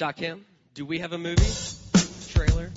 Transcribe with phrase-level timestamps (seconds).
[0.00, 0.40] Shakim,
[0.72, 1.44] do we have a movie
[2.30, 2.72] trailer?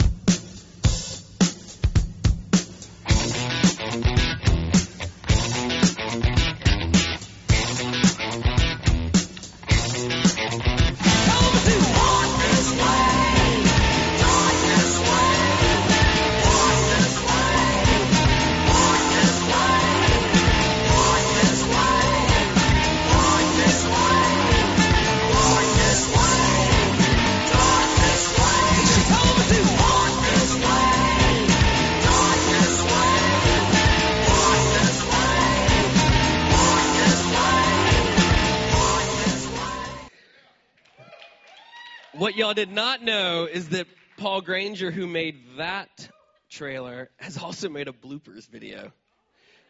[42.65, 46.07] Did not know is that Paul Granger, who made that
[46.49, 48.93] trailer, has also made a bloopers video,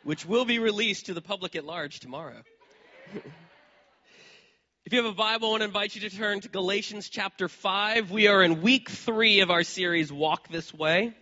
[0.04, 2.44] which will be released to the public at large tomorrow.
[4.86, 7.48] if you have a Bible, I want to invite you to turn to Galatians chapter
[7.48, 8.12] 5.
[8.12, 11.16] We are in week three of our series, Walk This Way.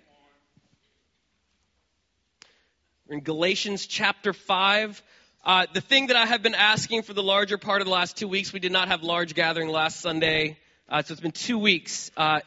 [3.07, 5.01] We're in Galatians chapter 5.
[5.45, 8.17] Uh, the thing that I have been asking for the larger part of the last
[8.17, 10.57] two weeks, we did not have large gathering last Sunday
[10.91, 12.41] uh, so it's been two weeks, uh,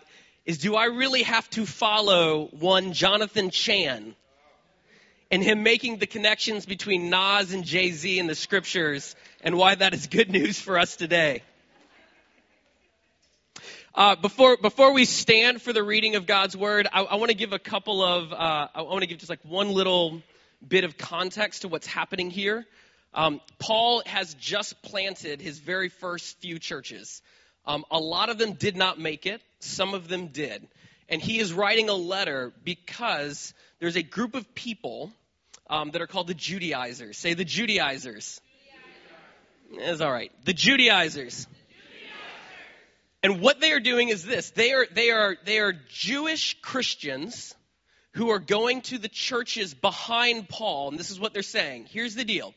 [0.45, 4.15] is do I really have to follow one Jonathan Chan
[5.31, 9.75] and him making the connections between Nas and Jay Z in the scriptures and why
[9.75, 11.43] that is good news for us today?
[13.95, 17.37] Uh, before before we stand for the reading of God's word, I, I want to
[17.37, 20.21] give a couple of uh, I want to give just like one little
[20.67, 22.67] bit of context to what's happening here.
[23.15, 27.23] Um, Paul has just planted his very first few churches.
[27.67, 30.67] Um, a lot of them did not make it, some of them did.
[31.09, 35.13] And he is writing a letter because there's a group of people
[35.69, 37.19] um, that are called the Judaizers.
[37.19, 38.41] Say the Judaizers.
[39.71, 39.93] Judaizers.
[39.93, 40.33] It's all right.
[40.45, 41.47] The Judaizers.
[43.23, 47.55] And what they are doing is this: they are they are they are Jewish Christians
[48.13, 51.87] who are going to the churches behind Paul, and this is what they're saying.
[51.89, 52.53] Here's the deal: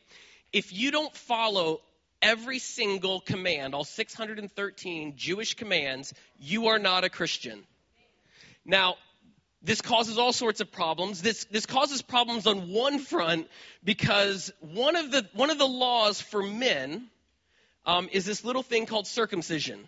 [0.52, 1.80] if you don't follow
[2.22, 7.64] every single command, all 613 Jewish commands, you are not a Christian.
[8.66, 8.96] Now,
[9.62, 11.22] this causes all sorts of problems.
[11.22, 13.48] This, this causes problems on one front
[13.84, 17.08] because one of the, one of the laws for men
[17.86, 19.88] um, is this little thing called circumcision,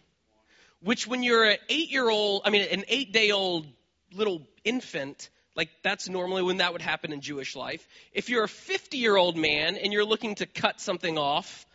[0.82, 3.68] which when you're an eight year old, I mean, an eight day old
[4.14, 7.86] little infant, like that's normally when that would happen in Jewish life.
[8.14, 11.68] If you're a 50 year old man and you're looking to cut something off,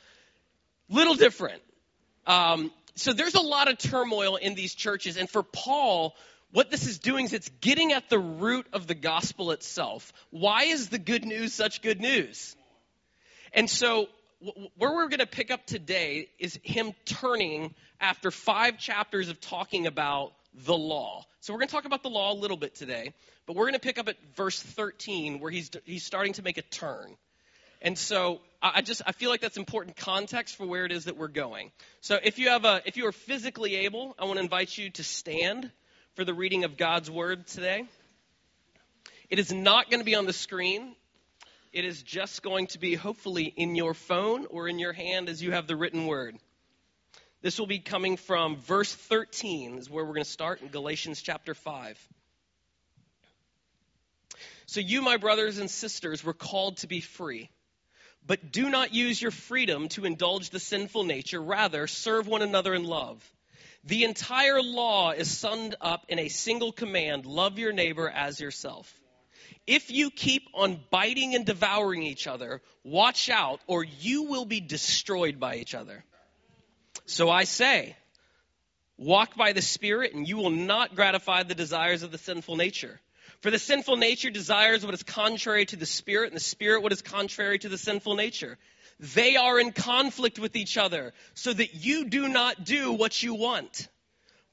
[0.88, 1.62] Little different.
[2.26, 5.16] Um, so there's a lot of turmoil in these churches.
[5.16, 6.14] And for Paul,
[6.52, 10.12] what this is doing is it's getting at the root of the gospel itself.
[10.30, 12.54] Why is the good news such good news?
[13.52, 14.08] And so,
[14.76, 19.86] where we're going to pick up today is him turning after five chapters of talking
[19.86, 20.32] about
[20.66, 21.24] the law.
[21.40, 23.14] So, we're going to talk about the law a little bit today,
[23.46, 26.58] but we're going to pick up at verse 13 where he's, he's starting to make
[26.58, 27.16] a turn.
[27.84, 31.18] And so I just I feel like that's important context for where it is that
[31.18, 31.70] we're going.
[32.00, 34.88] So if you have a if you are physically able, I want to invite you
[34.92, 35.70] to stand
[36.14, 37.84] for the reading of God's word today.
[39.28, 40.96] It is not going to be on the screen.
[41.74, 45.42] It is just going to be hopefully in your phone or in your hand as
[45.42, 46.38] you have the written word.
[47.42, 51.20] This will be coming from verse 13 is where we're going to start in Galatians
[51.20, 51.98] chapter 5.
[54.64, 57.50] So you my brothers and sisters were called to be free.
[58.26, 61.42] But do not use your freedom to indulge the sinful nature.
[61.42, 63.22] Rather, serve one another in love.
[63.84, 68.92] The entire law is summed up in a single command love your neighbor as yourself.
[69.66, 74.60] If you keep on biting and devouring each other, watch out, or you will be
[74.60, 76.04] destroyed by each other.
[77.06, 77.96] So I say,
[78.96, 83.00] walk by the Spirit, and you will not gratify the desires of the sinful nature.
[83.44, 86.92] For the sinful nature desires what is contrary to the spirit, and the spirit what
[86.92, 88.56] is contrary to the sinful nature.
[88.98, 93.34] They are in conflict with each other, so that you do not do what you
[93.34, 93.86] want.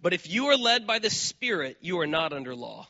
[0.02, 2.86] But if you are led by the Spirit, you are not under law.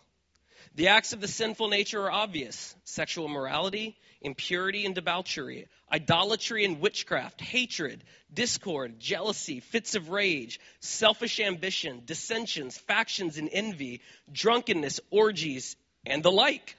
[0.74, 6.82] The acts of the sinful nature are obvious sexual immorality, impurity and debauchery, idolatry and
[6.82, 8.04] witchcraft, hatred,
[8.34, 15.76] discord, jealousy, fits of rage, selfish ambition, dissensions, factions and envy, drunkenness, orgies,
[16.06, 16.76] and the like.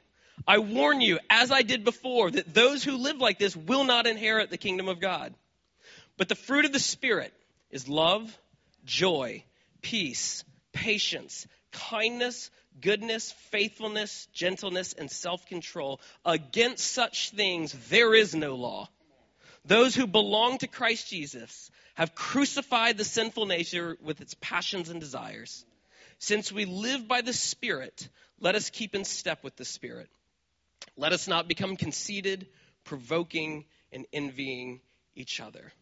[0.46, 4.06] I warn you, as I did before, that those who live like this will not
[4.06, 5.34] inherit the kingdom of God.
[6.16, 7.32] But the fruit of the Spirit
[7.70, 8.36] is love,
[8.84, 9.44] joy,
[9.82, 16.00] peace, patience, kindness, goodness, faithfulness, gentleness, and self control.
[16.24, 18.88] Against such things there is no law.
[19.64, 25.00] Those who belong to Christ Jesus have crucified the sinful nature with its passions and
[25.00, 25.64] desires.
[26.18, 28.08] Since we live by the Spirit,
[28.42, 30.08] let us keep in step with the Spirit.
[30.96, 32.46] Let us not become conceited,
[32.84, 34.80] provoking, and envying
[35.14, 35.72] each other.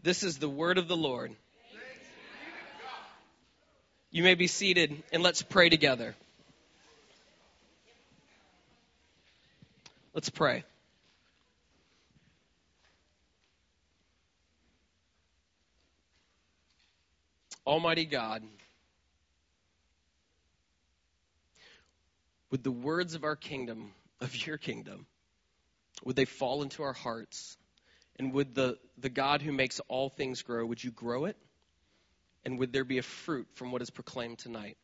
[0.00, 1.34] This is the word of the Lord.
[4.10, 6.14] You may be seated and let's pray together.
[10.14, 10.62] Let's pray.
[17.66, 18.44] Almighty God,
[22.54, 23.90] would the words of our kingdom,
[24.20, 25.06] of your kingdom,
[26.04, 27.56] would they fall into our hearts?
[28.16, 31.36] And would the, the God who makes all things grow, would you grow it?
[32.44, 34.76] And would there be a fruit from what is proclaimed tonight?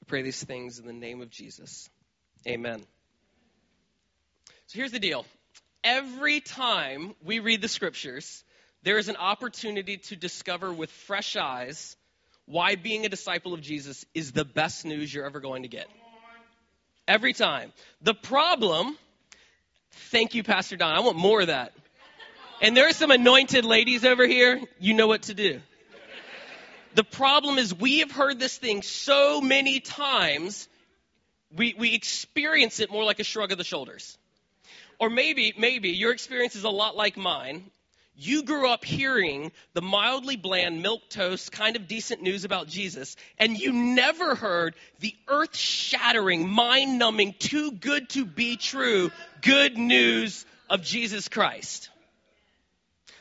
[0.00, 1.88] We pray these things in the name of Jesus.
[2.48, 2.80] Amen.
[4.66, 5.24] So here's the deal.
[5.84, 8.42] Every time we read the scriptures,
[8.82, 11.96] there is an opportunity to discover with fresh eyes
[12.46, 15.86] why being a disciple of Jesus is the best news you're ever going to get.
[17.08, 17.72] Every time.
[18.02, 18.96] The problem,
[20.10, 20.94] thank you, Pastor Don.
[20.94, 21.72] I want more of that.
[22.62, 24.60] And there are some anointed ladies over here.
[24.80, 25.60] You know what to do.
[26.94, 30.66] The problem is we have heard this thing so many times,
[31.54, 34.16] we, we experience it more like a shrug of the shoulders.
[34.98, 37.70] Or maybe, maybe your experience is a lot like mine.
[38.18, 43.14] You grew up hearing the mildly bland, milk toast, kind of decent news about Jesus,
[43.38, 49.10] and you never heard the earth shattering, mind numbing, too good to be true
[49.42, 51.90] good news of Jesus Christ.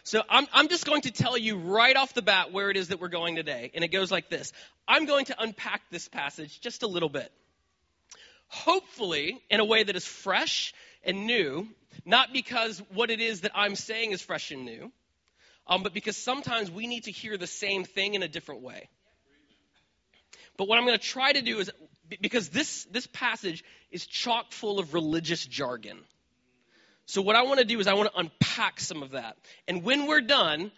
[0.04, 2.90] So I'm, I'm just going to tell you right off the bat where it is
[2.90, 3.72] that we're going today.
[3.74, 4.54] And it goes like this
[4.88, 7.32] I'm going to unpack this passage just a little bit.
[8.48, 10.74] Hopefully, in a way that is fresh
[11.06, 11.68] and new,
[12.06, 14.92] not because what it is that I'm saying is fresh and new,
[15.68, 18.90] um, but because sometimes we need to hear the same thing in a different way.
[20.58, 21.72] But what I'm going to try to do is,
[22.22, 25.98] because this, this passage is chock full of religious jargon.
[27.08, 29.38] So, what I want to do is, I want to unpack some of that.
[29.68, 30.72] And when we're done,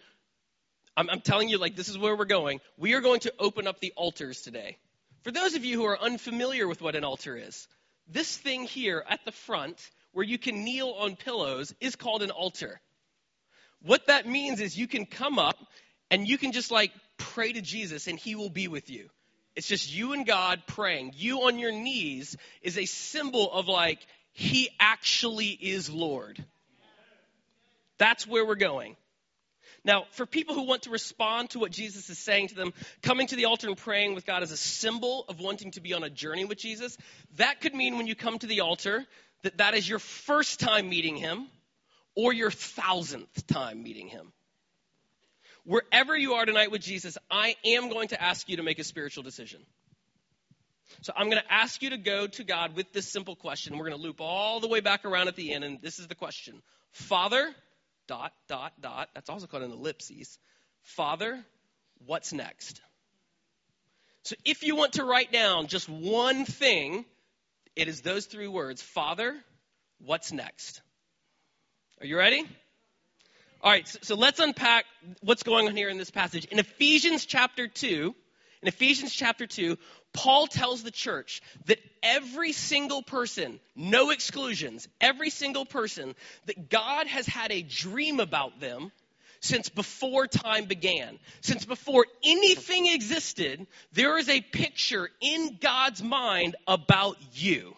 [0.96, 2.60] I'm, I'm, telling you, like, this is where we're going.
[2.76, 4.76] We are going to open up the altars today.
[5.22, 7.66] For those of you who are unfamiliar with what an altar is,
[8.08, 9.78] this thing here at the front,
[10.18, 12.80] where you can kneel on pillows, is called an altar.
[13.82, 15.54] What that means is you can come up
[16.10, 19.10] and you can just like pray to Jesus and he will be with you.
[19.54, 21.12] It's just you and God praying.
[21.14, 26.44] You on your knees is a symbol of like, he actually is Lord.
[27.98, 28.96] That's where we're going.
[29.84, 32.72] Now, for people who want to respond to what Jesus is saying to them,
[33.02, 35.94] coming to the altar and praying with God is a symbol of wanting to be
[35.94, 36.98] on a journey with Jesus.
[37.36, 39.06] That could mean when you come to the altar
[39.42, 41.46] that that is your first time meeting him
[42.14, 44.32] or your thousandth time meeting him.
[45.64, 48.84] Wherever you are tonight with Jesus, I am going to ask you to make a
[48.84, 49.60] spiritual decision.
[51.02, 53.76] So I'm going to ask you to go to God with this simple question.
[53.76, 56.06] We're going to loop all the way back around at the end, and this is
[56.06, 56.62] the question
[56.92, 57.54] Father,
[58.06, 59.08] dot, dot, dot.
[59.14, 60.38] That's also called an ellipses.
[60.82, 61.44] Father,
[62.06, 62.80] what's next?
[64.22, 67.04] So if you want to write down just one thing,
[67.78, 69.34] it is those three words Father,
[70.04, 70.82] what's next?
[72.00, 72.44] Are you ready?
[73.60, 74.84] All right, so, so let's unpack
[75.22, 76.44] what's going on here in this passage.
[76.46, 78.14] In Ephesians chapter 2,
[78.62, 79.78] in Ephesians chapter 2,
[80.12, 86.14] Paul tells the church that every single person, no exclusions, every single person,
[86.46, 88.90] that God has had a dream about them
[89.40, 91.18] since before time began.
[91.40, 97.76] Since before anything existed, there is a picture in God's mind about you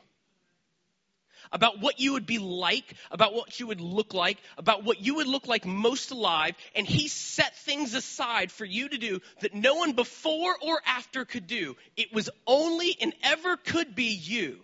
[1.52, 5.16] about what you would be like, about what you would look like, about what you
[5.16, 9.54] would look like most alive, and He set things aside for you to do that
[9.54, 11.76] no one before or after could do.
[11.97, 14.61] It was only and ever could be you.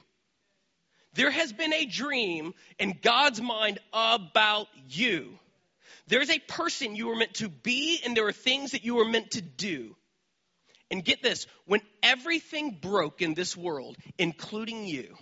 [1.15, 5.39] There has been a dream in God's mind about you.
[6.09, 9.09] There's a person you were meant to be, and there are things that you were
[9.09, 9.97] meant to do.
[10.91, 15.17] And get this when everything broke in this world, including you,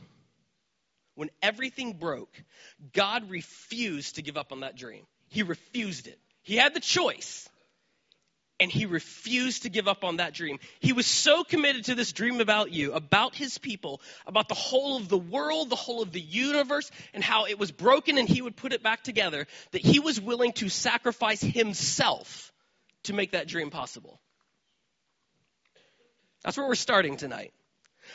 [1.14, 2.34] when everything broke,
[2.92, 5.06] God refused to give up on that dream.
[5.28, 6.18] He refused it.
[6.42, 7.48] He had the choice,
[8.60, 10.58] and he refused to give up on that dream.
[10.80, 14.96] He was so committed to this dream about you, about his people, about the whole
[14.96, 18.42] of the world, the whole of the universe, and how it was broken and he
[18.42, 22.52] would put it back together, that he was willing to sacrifice himself
[23.04, 24.20] to make that dream possible.
[26.44, 27.52] That's where we're starting tonight.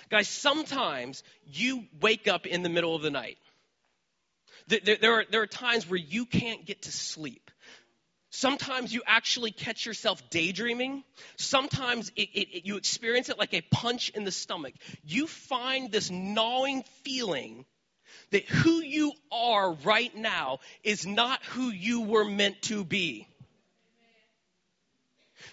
[0.09, 3.37] Guys, sometimes you wake up in the middle of the night.
[4.67, 7.49] There, are, there are times where you can't get to sleep.
[8.31, 11.03] Sometimes you actually catch yourself daydreaming.
[11.37, 14.73] Sometimes it, it, it, you experience it like a punch in the stomach.
[15.03, 17.65] You find this gnawing feeling
[18.29, 23.27] that who you are right now is not who you were meant to be.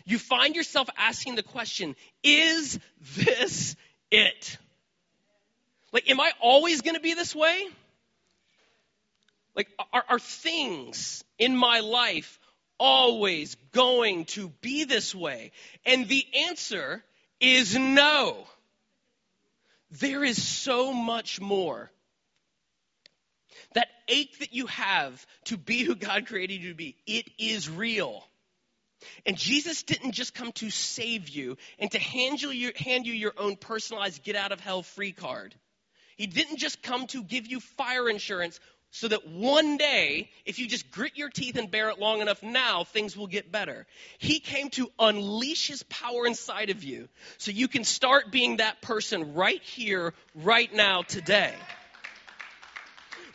[0.05, 2.79] You find yourself asking the question, is
[3.17, 3.77] this
[4.11, 4.59] it?
[5.93, 7.67] Like, am I always going to be this way?
[9.55, 12.39] Like, are, are things in my life
[12.79, 15.53] always going to be this way?
[15.87, 17.03] And the answer
[17.41, 18.47] is no.
[19.93, 21.91] There is so much more.
[23.73, 27.71] That ache that you have to be who God created you to be, it is
[27.71, 28.25] real.
[29.25, 33.13] And Jesus didn't just come to save you and to hand you your, hand you
[33.13, 35.55] your own personalized get out of hell free card.
[36.17, 38.59] He didn't just come to give you fire insurance
[38.91, 42.43] so that one day, if you just grit your teeth and bear it long enough
[42.43, 43.87] now, things will get better.
[44.19, 48.81] He came to unleash his power inside of you so you can start being that
[48.81, 51.53] person right here, right now, today.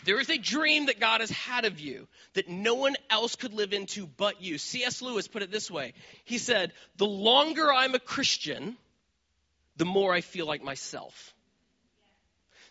[0.04, 3.54] There is a dream that God has had of you that no one else could
[3.54, 4.58] live into but you.
[4.58, 5.02] C.S.
[5.02, 5.94] Lewis put it this way
[6.26, 8.78] He said, The longer I'm a Christian,
[9.78, 11.34] the more I feel like myself.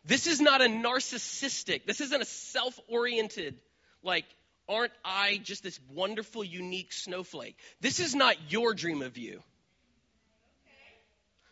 [0.04, 3.56] This is not a narcissistic, this isn't a self oriented,
[4.02, 4.24] like,
[4.68, 7.56] aren't I just this wonderful, unique snowflake?
[7.80, 9.42] This is not your dream of you.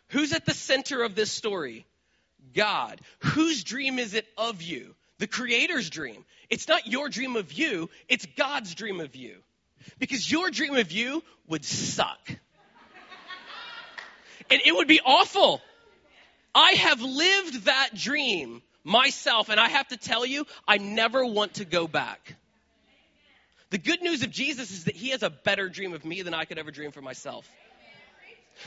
[0.09, 1.87] Who's at the center of this story?
[2.55, 3.01] God.
[3.19, 4.95] Whose dream is it of you?
[5.19, 6.25] The Creator's dream.
[6.49, 9.37] It's not your dream of you, it's God's dream of you.
[9.99, 12.31] Because your dream of you would suck.
[14.51, 15.61] and it would be awful.
[16.55, 21.55] I have lived that dream myself, and I have to tell you, I never want
[21.55, 22.37] to go back.
[23.71, 26.33] The good news of Jesus is that he has a better dream of me than
[26.33, 27.47] I could ever dream for myself.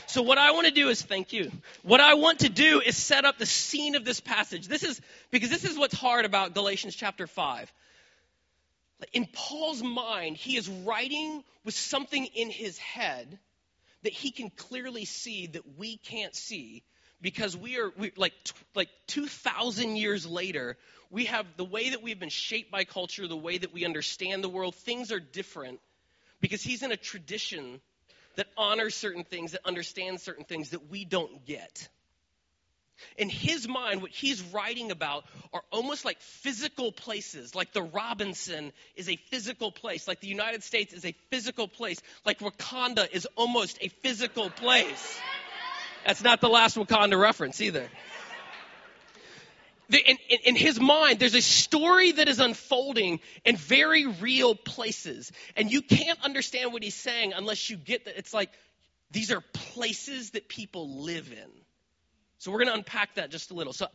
[0.06, 1.50] So what I want to do is thank you.
[1.82, 4.68] What I want to do is set up the scene of this passage.
[4.68, 7.72] This is because this is what's hard about Galatians chapter 5.
[9.12, 13.38] In Paul's mind, he is writing with something in his head
[14.02, 16.82] that he can clearly see that we can't see
[17.20, 18.32] because we are we, like
[18.74, 20.76] like 2000 years later
[21.10, 24.42] we have the way that we've been shaped by culture the way that we understand
[24.42, 25.78] the world things are different
[26.40, 27.80] because he's in a tradition
[28.36, 31.88] that honors certain things that understands certain things that we don't get
[33.16, 37.54] in his mind, what he's writing about are almost like physical places.
[37.54, 40.08] Like the Robinson is a physical place.
[40.08, 42.00] Like the United States is a physical place.
[42.24, 45.18] Like Wakanda is almost a physical place.
[46.06, 47.88] That's not the last Wakanda reference either.
[49.92, 55.32] In, in, in, his mind, there's a story that is unfolding in very real places.
[55.56, 58.16] And you can't understand what he's saying unless you get that.
[58.16, 58.50] It's like
[59.10, 61.50] these are places that people live in.
[62.38, 63.72] So we're going to unpack that just a little.
[63.72, 63.86] So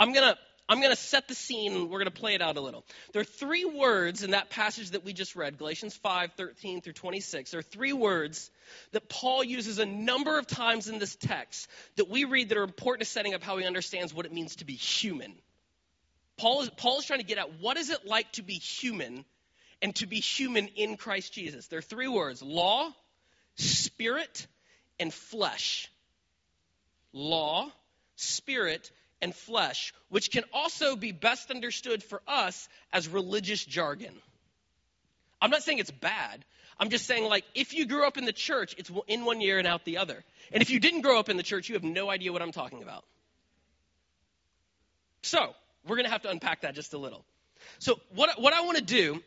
[0.00, 0.38] I'm going to
[0.72, 2.82] I'm going to set the scene and we're going to play it out a little.
[3.12, 6.94] There are three words in that passage that we just read, Galatians 5 13 through
[6.94, 7.50] 26.
[7.50, 8.50] There are three words
[8.92, 12.62] that Paul uses a number of times in this text that we read that are
[12.62, 15.34] important to setting up how he understands what it means to be human.
[16.38, 19.26] Paul is, Paul is trying to get at what is it like to be human
[19.82, 21.66] and to be human in Christ Jesus.
[21.66, 22.88] There are three words law,
[23.56, 24.46] spirit,
[24.98, 25.90] and flesh.
[27.12, 27.70] Law,
[28.16, 28.90] spirit,
[29.22, 34.14] and flesh, which can also be best understood for us as religious jargon.
[35.40, 36.44] I'm not saying it's bad.
[36.78, 39.58] I'm just saying, like, if you grew up in the church, it's in one year
[39.58, 40.24] and out the other.
[40.52, 42.52] And if you didn't grow up in the church, you have no idea what I'm
[42.52, 43.04] talking about.
[45.22, 45.54] So,
[45.86, 47.24] we're going to have to unpack that just a little.
[47.78, 49.22] So, what, what I want to do,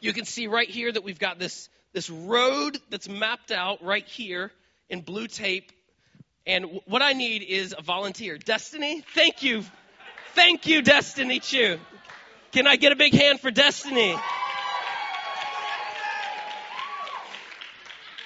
[0.00, 4.06] you can see right here that we've got this, this road that's mapped out right
[4.06, 4.50] here
[4.88, 5.70] in blue tape
[6.46, 8.38] and what I need is a volunteer.
[8.38, 9.64] Destiny, thank you.
[10.34, 11.78] Thank you, Destiny Chu.
[12.52, 14.16] Can I get a big hand for Destiny?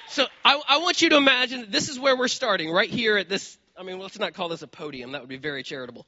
[0.09, 3.29] So I, I, want you to imagine this is where we're starting, right here at
[3.29, 3.57] this.
[3.77, 5.13] I mean, let's not call this a podium.
[5.13, 6.05] That would be very charitable.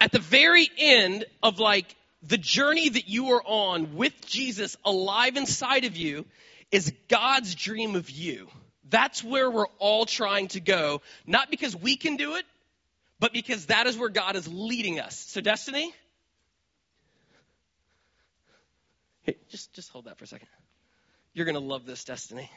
[0.00, 1.94] At the very end of like
[2.24, 6.24] the journey that you are on with Jesus alive inside of you
[6.72, 8.48] is God's dream of you.
[8.92, 12.44] That's where we're all trying to go, not because we can do it,
[13.18, 15.18] but because that is where God is leading us.
[15.18, 15.94] So, Destiny,
[19.22, 20.46] hey, just, just hold that for a second.
[21.32, 22.50] You're going to love this, Destiny.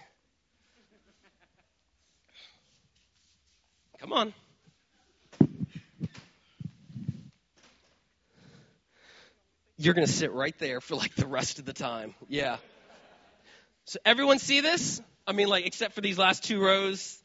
[3.99, 4.33] Come on.
[9.77, 12.13] you're going to sit right there for like the rest of the time.
[12.27, 12.57] Yeah.
[13.85, 15.01] So everyone see this?
[15.27, 17.17] I mean, like, except for these last two rows.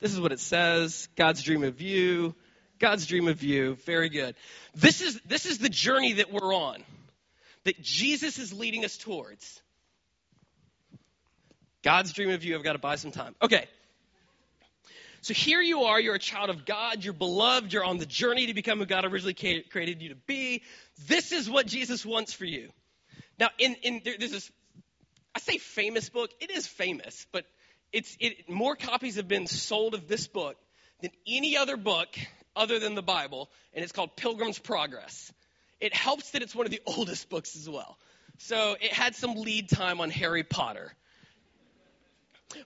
[0.00, 2.34] This is what it says God's dream of you.
[2.78, 3.74] God's dream of you.
[3.84, 4.36] Very good.
[4.74, 6.84] This is, this is the journey that we're on,
[7.64, 9.60] that Jesus is leading us towards.
[11.82, 12.56] God's dream of you.
[12.56, 13.34] I've got to buy some time.
[13.42, 13.66] Okay.
[15.20, 18.46] So here you are, you're a child of God, you're beloved, you're on the journey
[18.46, 20.62] to become who God originally created you to be.
[21.08, 22.70] This is what Jesus wants for you.
[23.38, 24.50] Now, in, in there's this,
[25.34, 27.44] I say famous book, it is famous, but
[27.92, 30.56] it's it, more copies have been sold of this book
[31.00, 32.08] than any other book
[32.56, 35.32] other than the Bible, and it's called Pilgrim's Progress.
[35.80, 37.98] It helps that it's one of the oldest books as well.
[38.38, 40.92] So it had some lead time on Harry Potter.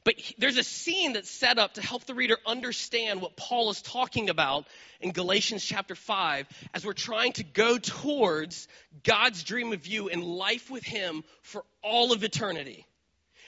[0.05, 3.83] But there's a scene that's set up to help the reader understand what Paul is
[3.83, 4.67] talking about
[5.01, 8.69] in Galatians chapter 5 as we're trying to go towards
[9.03, 12.87] God's dream of you and life with Him for all of eternity.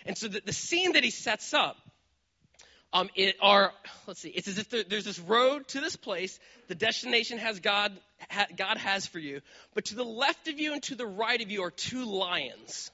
[0.06, 1.76] And so the, the scene that he sets up
[2.92, 3.72] um, it are
[4.06, 6.38] let's see it's as if there, there's this road to this place
[6.68, 7.92] the destination has god
[8.30, 9.40] ha, god has for you
[9.74, 12.92] but to the left of you and to the right of you are two lions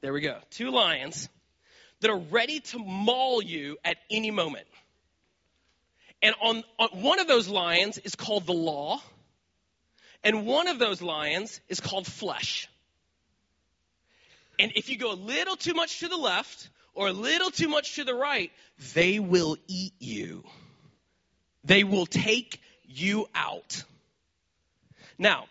[0.00, 1.28] there we go two lions
[2.00, 4.66] that are ready to maul you at any moment.
[6.22, 9.00] And on, on, one of those lions is called the law,
[10.22, 12.68] and one of those lions is called flesh.
[14.58, 17.68] And if you go a little too much to the left or a little too
[17.68, 18.52] much to the right,
[18.94, 20.44] they will eat you.
[21.64, 23.82] They will take you out.
[25.18, 25.46] Now,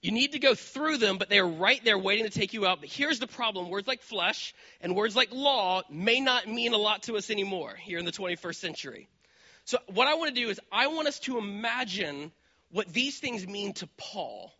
[0.00, 2.66] you need to go through them, but they are right there waiting to take you
[2.66, 2.80] out.
[2.80, 6.78] But here's the problem words like flesh and words like law may not mean a
[6.78, 9.08] lot to us anymore here in the 21st century.
[9.64, 12.32] So, what I want to do is, I want us to imagine
[12.70, 14.52] what these things mean to Paul.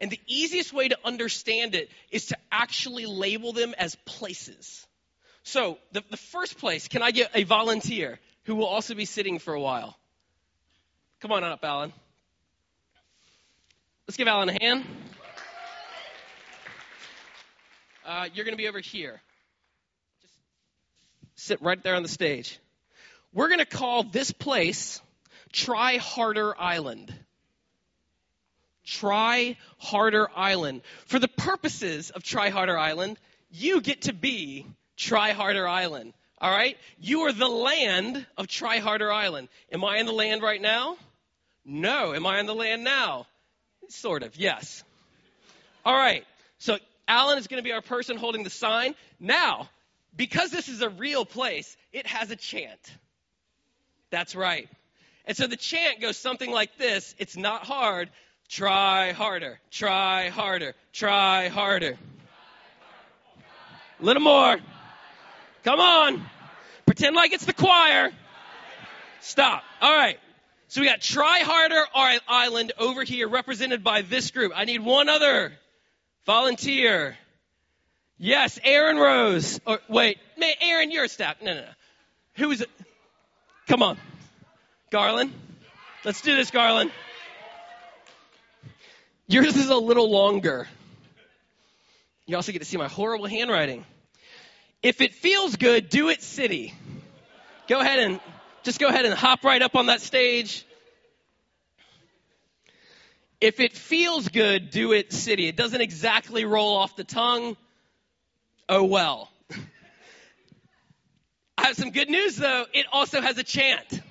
[0.00, 4.86] And the easiest way to understand it is to actually label them as places.
[5.42, 9.38] So, the, the first place, can I get a volunteer who will also be sitting
[9.38, 9.96] for a while?
[11.20, 11.92] Come on up, Alan.
[14.10, 14.84] Let's give Alan a hand.
[18.04, 19.20] Uh, you're going to be over here.
[20.20, 20.34] Just
[21.36, 22.58] sit right there on the stage.
[23.32, 25.00] We're going to call this place
[25.52, 27.14] Try Harder Island.
[28.84, 30.82] Try Harder Island.
[31.06, 33.16] For the purposes of Try Harder Island,
[33.48, 36.14] you get to be Try Harder Island.
[36.40, 36.76] All right?
[36.98, 39.46] You are the land of Try Harder Island.
[39.70, 40.96] Am I in the land right now?
[41.64, 42.12] No.
[42.12, 43.28] Am I in the land now?
[43.90, 44.84] Sort of, yes.
[45.84, 46.24] All right.
[46.58, 48.94] So Alan is going to be our person holding the sign.
[49.18, 49.68] Now,
[50.16, 52.80] because this is a real place, it has a chant.
[54.10, 54.68] That's right.
[55.26, 58.10] And so the chant goes something like this It's not hard.
[58.48, 61.96] Try harder, try harder, try harder.
[64.00, 64.58] A little more.
[65.62, 66.26] Come on.
[66.84, 68.10] Pretend like it's the choir.
[69.20, 69.62] Stop.
[69.80, 70.18] All right.
[70.70, 71.84] So we got Try Harder
[72.28, 74.52] Island over here, represented by this group.
[74.54, 75.52] I need one other
[76.26, 77.18] volunteer.
[78.18, 79.58] Yes, Aaron Rose.
[79.66, 80.18] Or wait,
[80.60, 81.42] Aaron, you're a staff.
[81.42, 81.68] No, no, no.
[82.36, 82.70] Who is it?
[83.66, 83.98] Come on,
[84.92, 85.32] Garland.
[86.04, 86.92] Let's do this, Garland.
[89.26, 90.68] Yours is a little longer.
[92.26, 93.84] You also get to see my horrible handwriting.
[94.84, 96.74] If it feels good, do it, city.
[97.66, 98.20] Go ahead and
[98.62, 100.66] just go ahead and hop right up on that stage.
[103.40, 105.46] If it feels good, do it city.
[105.46, 107.56] It doesn't exactly roll off the tongue.
[108.68, 109.30] Oh well.
[111.58, 112.66] I have some good news though.
[112.74, 114.02] It also has a chant.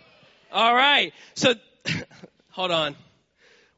[0.52, 1.14] All right.
[1.36, 1.54] So
[2.50, 2.96] hold on.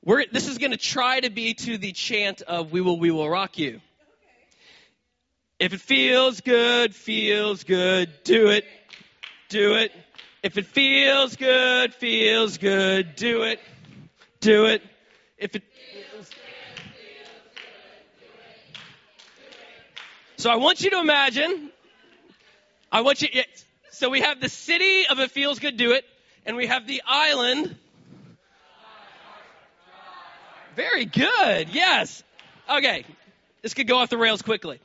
[0.03, 3.11] We're, this is going to try to be to the chant of We Will, We
[3.11, 3.81] Will Rock You.
[5.59, 8.65] If it feels good, feels good, do it.
[9.49, 9.91] Do it.
[10.43, 13.59] If it feels good, feels good, do it.
[14.39, 14.81] Do it.
[15.37, 16.37] If it feels good,
[20.37, 21.69] So I want you to imagine
[22.91, 23.29] I want you
[23.91, 26.03] so we have the city of it feels good do it
[26.47, 27.77] and we have the island
[30.75, 31.69] Very good.
[31.69, 32.23] Yes.
[32.67, 33.05] Okay.
[33.61, 34.79] This could go off the rails quickly.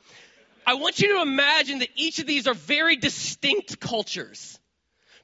[0.65, 4.56] I want you to imagine that each of these are very distinct cultures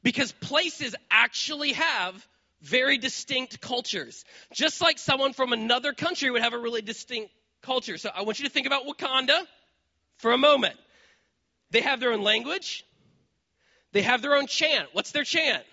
[0.04, 2.28] because places actually have
[2.62, 4.24] very distinct cultures.
[4.54, 7.98] Just like someone from another country would have a really distinct culture.
[7.98, 9.46] So I want you to think about Wakanda
[10.18, 10.76] for a moment.
[11.72, 12.86] They have their own language,
[13.94, 14.90] they have their own chant.
[14.94, 15.64] What's their chant?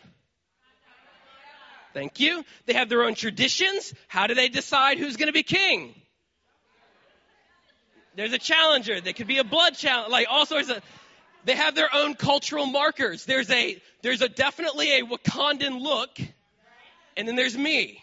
[1.93, 2.45] Thank you.
[2.67, 3.93] They have their own traditions.
[4.07, 5.95] How do they decide who's going to be king?
[8.15, 9.01] There's a challenger.
[9.01, 10.83] There could be a blood challenge, like all sorts of.
[11.45, 13.25] They have their own cultural markers.
[13.25, 16.19] There's a there's a definitely a Wakandan look,
[17.17, 18.03] and then there's me.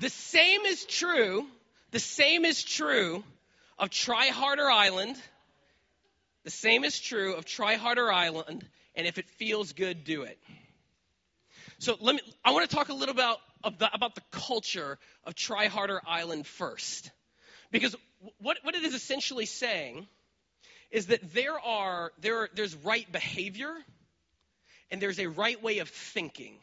[0.00, 1.46] The same is true.
[1.92, 3.22] The same is true
[3.78, 5.16] of Try Harder Island.
[6.44, 10.38] The same is true of Try Harder Island, and if it feels good, do it.
[11.78, 12.20] So let me.
[12.44, 17.10] I want to talk a little about about the culture of Try Harder Island first,
[17.70, 17.94] because
[18.38, 20.08] what what it is essentially saying
[20.92, 23.74] is that there are there there's right behavior,
[24.90, 26.54] and there's a right way of thinking,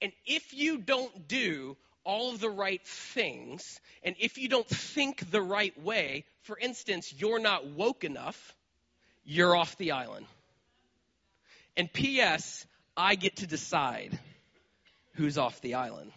[0.00, 5.30] and if you don't do all of the right things, and if you don't think
[5.30, 8.54] the right way, for instance, you're not woke enough,
[9.24, 10.24] you're off the island.
[11.76, 14.18] And P.S., I get to decide
[15.14, 16.12] who's off the island.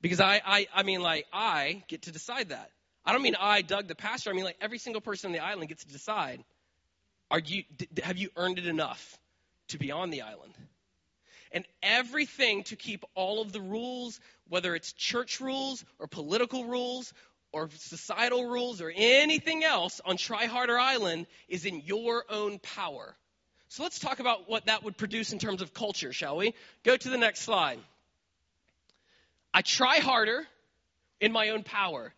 [0.00, 2.70] Because I, I, I mean, like, I get to decide that.
[3.06, 4.30] I don't mean I, Doug, the pastor.
[4.30, 6.42] I mean, like, every single person on the island gets to decide
[7.30, 7.64] are you,
[8.02, 9.18] have you earned it enough
[9.68, 10.54] to be on the island?
[11.52, 17.12] and everything to keep all of the rules, whether it's church rules or political rules
[17.52, 23.14] or societal rules or anything else on Try Harder Island, is in your own power.
[23.68, 26.54] So let's talk about what that would produce in terms of culture, shall we?
[26.84, 27.78] Go to the next slide.
[29.54, 30.46] I try harder
[31.20, 32.12] in my own power.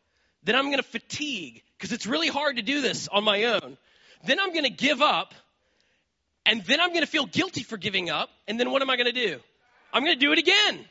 [0.44, 3.76] Then I'm going to fatigue because it's really hard to do this on my own.
[4.24, 5.34] Then I'm going to give up
[6.46, 8.30] and then I'm going to feel guilty for giving up.
[8.46, 9.38] And then what am I going to do?
[9.92, 10.84] I'm going to do it again.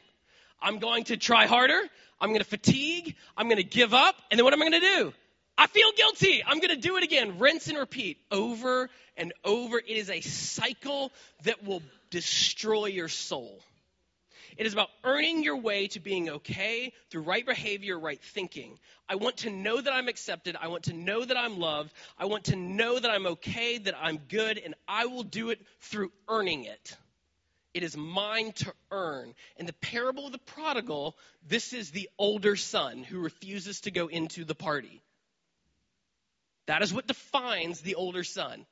[0.62, 1.82] I'm going to try harder.
[2.22, 3.16] I'm going to fatigue.
[3.36, 4.16] I'm going to give up.
[4.30, 5.14] And then what am I going to do?
[5.58, 6.44] I feel guilty.
[6.46, 7.40] I'm going to do it again.
[7.40, 9.80] Rinse and repeat over and over.
[9.80, 11.12] It is a cycle
[11.44, 11.82] that will
[12.12, 13.60] destroy your soul.
[14.58, 18.80] It is about earning your way to being okay through right behavior, right thinking.
[19.08, 20.56] I want to know that I'm accepted.
[20.60, 21.94] I want to know that I'm loved.
[22.18, 25.62] I want to know that I'm okay, that I'm good, and I will do it
[25.82, 26.98] through earning it.
[27.76, 29.36] It is mine to earn.
[29.58, 31.16] In the parable of the prodigal,
[31.48, 35.04] this is the older son who refuses to go into the party.
[36.66, 38.66] That is what defines the older son.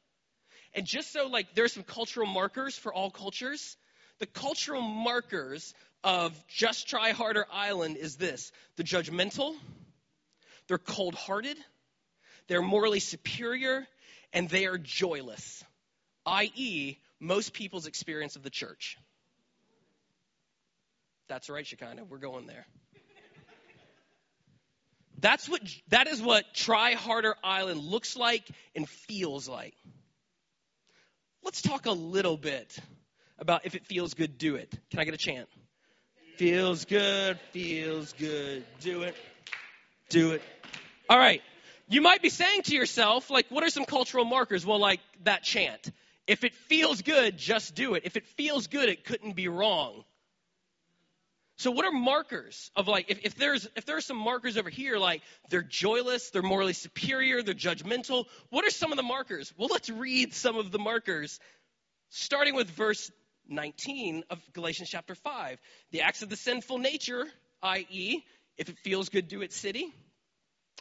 [0.73, 3.77] And just so, like, there's some cultural markers for all cultures
[4.19, 5.73] the cultural markers
[6.03, 9.55] of Just Try Harder Island is this the judgmental,
[10.67, 11.57] they're cold hearted,
[12.47, 13.87] they're morally superior,
[14.33, 15.63] and they are joyless,
[16.25, 18.97] i.e., most people's experience of the church.
[21.27, 22.05] That's right, Shekinah.
[22.05, 22.65] We're going there.
[25.19, 29.73] That's what that is what Try Harder Island looks like and feels like.
[31.43, 32.77] Let's talk a little bit
[33.39, 34.73] about if it feels good, do it.
[34.89, 35.47] Can I get a chant?
[36.37, 39.15] Feels good, feels good, do it,
[40.09, 40.41] do it.
[41.09, 41.41] All right.
[41.87, 44.65] You might be saying to yourself, like, what are some cultural markers?
[44.65, 45.91] Well, like that chant.
[46.27, 48.03] If it feels good, just do it.
[48.05, 50.03] If it feels good, it couldn't be wrong.
[51.57, 54.69] So what are markers of like if, if there's if there are some markers over
[54.69, 59.53] here like they're joyless, they're morally superior, they're judgmental, what are some of the markers?
[59.57, 61.39] Well, let's read some of the markers
[62.09, 63.09] starting with verse
[63.47, 65.59] 19 of Galatians chapter 5.
[65.91, 67.25] The acts of the sinful nature,
[67.63, 68.23] i.e.,
[68.57, 69.93] if it feels good, do it city,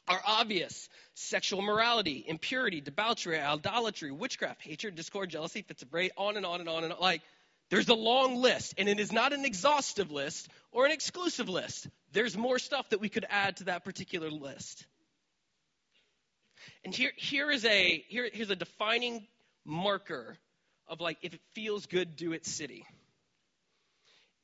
[0.06, 6.36] are obvious sexual morality, impurity, debauchery, idolatry, witchcraft, hatred, discord, jealousy, fits of rage, on
[6.36, 7.00] and on and on and on.
[7.00, 7.22] Like,
[7.70, 11.88] there's a long list, and it is not an exhaustive list or an exclusive list.
[12.12, 14.86] There's more stuff that we could add to that particular list.
[16.84, 19.26] And here, here is a here, here's a defining
[19.64, 20.36] marker
[20.88, 22.84] of like, if it feels good, do it city.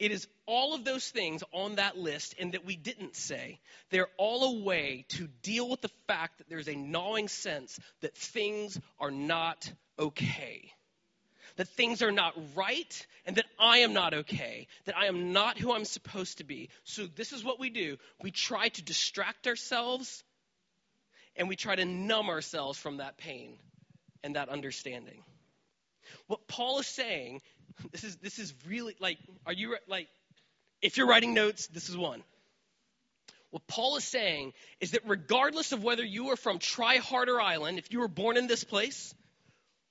[0.00, 3.61] It is all of those things on that list and that we didn't say.
[3.90, 8.16] They're all a way to deal with the fact that there's a gnawing sense that
[8.16, 10.72] things are not okay.
[11.57, 14.68] That things are not right and that I am not okay.
[14.87, 16.70] That I am not who I'm supposed to be.
[16.85, 20.24] So, this is what we do we try to distract ourselves
[21.37, 23.59] and we try to numb ourselves from that pain
[24.24, 25.22] and that understanding.
[26.27, 27.40] What Paul is saying,
[27.92, 30.09] this is this is really like, are you like,
[30.83, 32.23] if you're writing notes, this is one.
[33.51, 37.79] What Paul is saying is that regardless of whether you are from Try Harder Island,
[37.79, 39.12] if you were born in this place,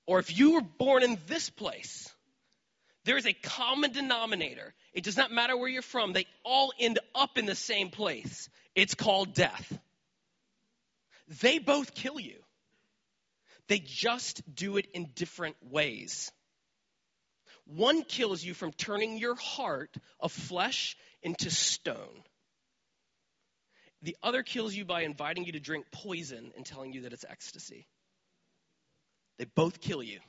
[0.06, 2.10] or if you were born in this place,
[3.04, 4.74] there is a common denominator.
[4.92, 8.48] It does not matter where you're from, they all end up in the same place.
[8.74, 9.78] It's called death.
[11.40, 12.40] They both kill you.
[13.68, 16.30] They just do it in different ways.
[17.66, 22.24] One kills you from turning your heart of flesh into stone.
[24.02, 27.24] The other kills you by inviting you to drink poison and telling you that it's
[27.28, 27.86] ecstasy.
[29.38, 30.20] They both kill you.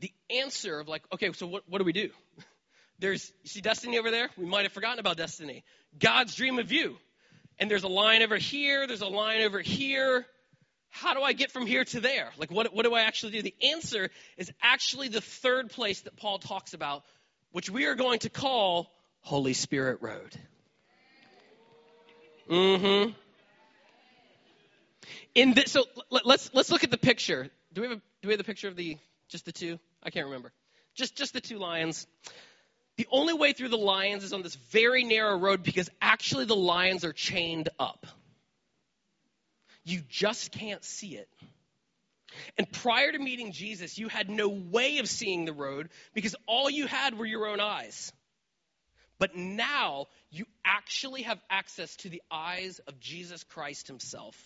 [0.00, 2.10] The answer of, like, okay, so what, what do we do?
[2.98, 4.30] There's, you see Destiny over there?
[4.36, 5.64] We might have forgotten about Destiny.
[5.98, 6.96] God's dream of you.
[7.60, 10.26] And there's a line over here, there's a line over here.
[10.90, 12.30] How do I get from here to there?
[12.38, 13.42] Like, what, what do I actually do?
[13.42, 17.04] The answer is actually the third place that Paul talks about,
[17.52, 20.36] which we are going to call Holy Spirit Road.
[22.50, 23.12] Mm-hmm.
[25.34, 27.48] In this, so let's let's look at the picture.
[27.72, 28.96] Do we have a, do we have the picture of the
[29.28, 29.78] just the two?
[30.02, 30.52] I can't remember.
[30.94, 32.06] Just just the two lions.
[32.96, 36.56] The only way through the lions is on this very narrow road because actually the
[36.56, 38.06] lions are chained up.
[39.88, 41.28] You just can't see it.
[42.58, 46.68] And prior to meeting Jesus, you had no way of seeing the road because all
[46.68, 48.12] you had were your own eyes.
[49.18, 54.36] But now you actually have access to the eyes of Jesus Christ himself.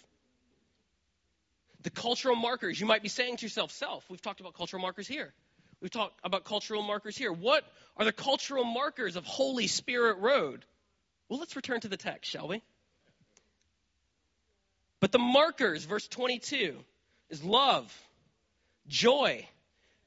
[1.83, 5.09] The cultural markers, you might be saying to yourself, self, we've talked about cultural markers
[5.09, 5.35] here.
[5.81, 7.33] We've talked about cultural markers here.
[7.33, 7.65] What
[7.97, 10.65] are the cultural markers of Holy Spirit Road?
[11.29, 12.63] Well, let's return to the text, shall we?
[15.03, 16.77] But the markers, verse 22,
[17.29, 17.93] is love,
[18.87, 19.45] joy,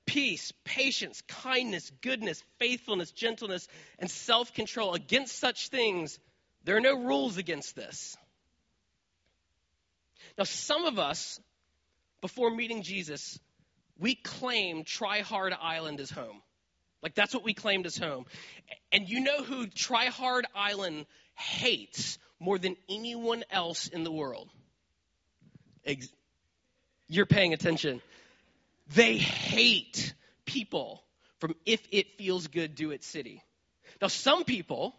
[0.06, 3.68] peace, patience, kindness, goodness, faithfulness, gentleness,
[4.00, 4.94] and self control.
[4.94, 6.18] Against such things,
[6.64, 8.16] there are no rules against this.
[10.38, 11.42] Now, some of us,
[12.22, 13.38] before meeting Jesus,
[14.00, 16.42] we claim Try Hard Island as home.
[17.04, 18.28] Like, that's what we claimed as home.
[18.94, 24.50] And you know who Try Hard Island hates more than anyone else in the world?
[25.86, 26.10] Ex-
[27.08, 28.02] You're paying attention.
[28.94, 30.14] They hate
[30.46, 31.04] people
[31.40, 33.42] from if it feels good, do it city.
[34.02, 34.96] Now, some people,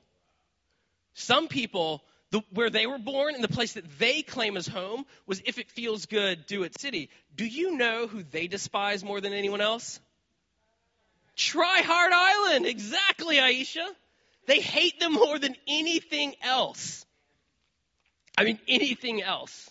[1.14, 5.04] some people, the, where they were born and the place that they claim as home
[5.26, 7.10] was if it feels good, do it city.
[7.34, 10.00] Do you know who they despise more than anyone else?
[11.36, 12.66] Try Hard Island.
[12.66, 13.86] Exactly, Aisha.
[14.46, 17.04] They hate them more than anything else.
[18.38, 19.70] I mean, anything else.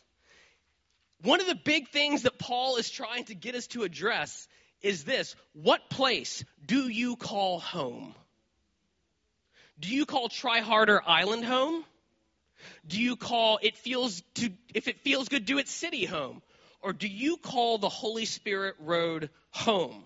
[1.26, 4.48] One of the big things that Paul is trying to get us to address
[4.84, 8.14] is this What place do you call home?
[9.80, 11.84] Do you call Try Harder Island home?
[12.86, 16.44] Do you call it feels to if it feels good, do it city home?
[16.84, 20.04] Or do you call the Holy Spirit road home?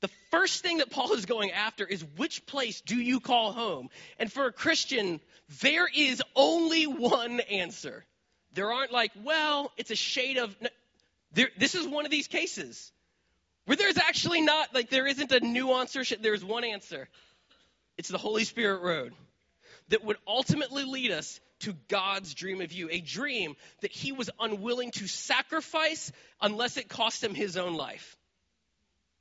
[0.00, 3.88] The first thing that Paul is going after is which place do you call home?
[4.16, 5.20] And for a Christian,
[5.60, 8.04] there is only one answer.
[8.54, 10.56] There aren't like, well, it's a shade of.
[11.32, 12.92] There, this is one of these cases
[13.66, 16.04] where there's actually not, like, there isn't a nuance or.
[16.04, 17.08] There's one answer.
[17.98, 19.12] It's the Holy Spirit road
[19.88, 24.30] that would ultimately lead us to God's dream of you, a dream that he was
[24.40, 28.16] unwilling to sacrifice unless it cost him his own life.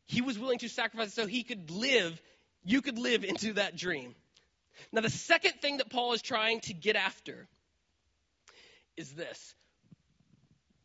[0.05, 2.21] He was willing to sacrifice so he could live,
[2.63, 4.15] you could live into that dream.
[4.91, 7.47] Now, the second thing that Paul is trying to get after
[8.97, 9.55] is this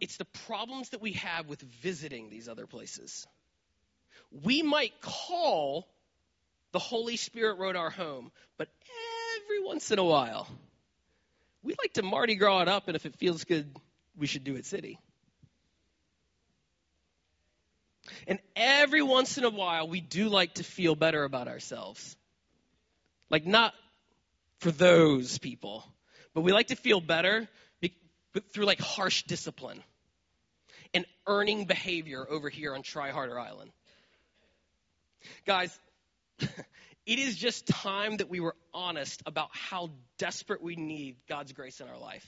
[0.01, 3.27] it's the problems that we have with visiting these other places.
[4.45, 5.89] We might call
[6.73, 8.69] the Holy Spirit Road our home, but
[9.37, 10.47] every once in a while,
[11.63, 13.75] we like to Mardi Gras it up, and if it feels good,
[14.17, 14.99] we should do it city.
[18.27, 22.17] And every once in a while, we do like to feel better about ourselves.
[23.31, 23.75] Like, not
[24.61, 25.85] for those people,
[26.35, 27.49] but we like to feel better
[28.53, 29.83] through like harsh discipline
[30.95, 33.71] and earning behavior over here on Try Harder Island.
[35.47, 35.79] Guys,
[36.41, 41.81] it is just time that we were honest about how desperate we need God's grace
[41.81, 42.27] in our life.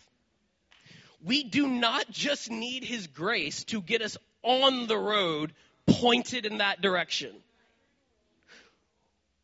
[1.22, 5.52] We do not just need His grace to get us on the road
[5.86, 7.34] pointed in that direction.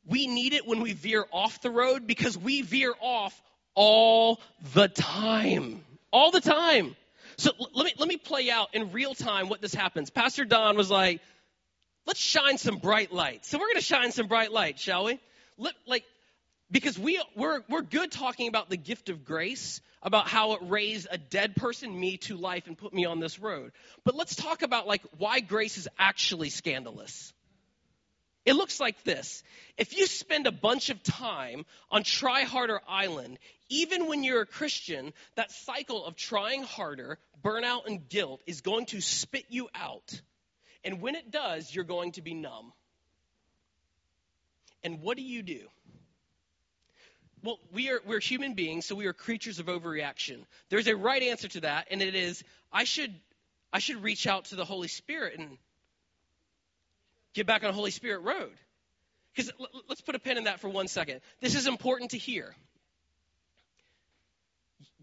[0.07, 3.41] We need it when we veer off the road because we veer off
[3.75, 4.41] all
[4.75, 6.97] the time all the time.
[7.39, 10.11] So let me, let me play out in real time what this happens.
[10.11, 11.21] Pastor Don was like,
[12.07, 13.45] let's shine some bright light.
[13.45, 15.21] So we're going to shine some bright light, shall we?
[15.59, 16.05] Let, like,
[16.71, 21.09] because we, we're, we're good talking about the gift of grace, about how it raised
[21.11, 23.73] a dead person, me, to life and put me on this road.
[24.05, 27.33] But let's talk about like why grace is actually scandalous.
[28.47, 29.43] It looks like this.
[29.77, 34.47] If you spend a bunch of time on Try Harder Island, even when you're a
[34.47, 40.21] Christian, that cycle of trying harder, burnout, and guilt is going to spit you out.
[40.85, 42.73] And when it does, you're going to be numb.
[44.85, 45.67] And what do you do?
[47.43, 50.45] Well, we are we're human beings, so we are creatures of overreaction.
[50.69, 53.13] There's a right answer to that, and it is I should
[53.73, 55.59] I should reach out to the Holy Spirit and
[57.37, 58.53] get back on Holy Spirit road.
[59.35, 59.53] Because
[59.89, 61.21] let's put a pin in that for one second.
[61.41, 62.55] This is important to hear.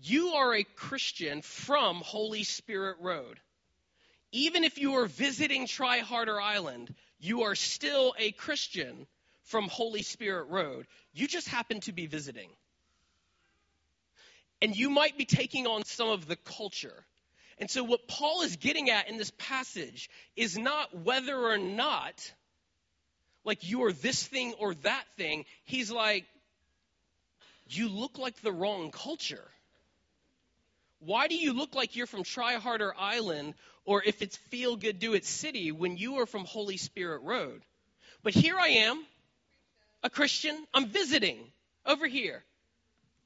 [0.02, 3.40] You are a Christian from Holy Spirit Road.
[4.32, 9.06] Even if you are visiting Try Harder Island, you are still a Christian
[9.44, 10.88] from Holy Spirit Road.
[11.14, 12.50] You just happen to be visiting.
[14.62, 17.06] And you might be taking on some of the culture.
[17.64, 22.34] And so, what Paul is getting at in this passage is not whether or not,
[23.46, 25.46] like, you are this thing or that thing.
[25.64, 26.26] He's like,
[27.70, 29.48] you look like the wrong culture.
[31.00, 33.54] Why do you look like you're from Try Harder Island
[33.86, 37.62] or if it's Feel Good Do It City when you are from Holy Spirit Road?
[38.24, 39.06] But here I am,
[40.04, 40.68] a Christian.
[40.74, 41.40] I'm visiting
[41.86, 42.44] over here.